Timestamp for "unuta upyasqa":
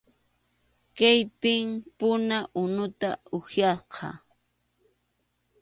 2.61-4.07